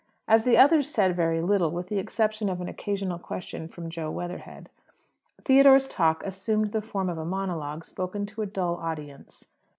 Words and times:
As 0.27 0.41
the 0.45 0.57
others 0.57 0.89
said 0.89 1.15
very 1.15 1.41
little 1.41 1.69
with 1.69 1.87
the 1.89 1.99
exception 1.99 2.49
of 2.49 2.59
an 2.59 2.67
occasional 2.67 3.19
question 3.19 3.67
from 3.67 3.91
Jo 3.91 4.09
Weatherhead 4.09 4.67
Theodore's 5.45 5.87
talk 5.87 6.25
assumed 6.25 6.71
the 6.71 6.81
form 6.81 7.07
of 7.07 7.19
a 7.19 7.23
monologue 7.23 7.85
spoken 7.85 8.25
to 8.25 8.41
a 8.41 8.47
dull 8.47 8.77
audience. 8.77 9.45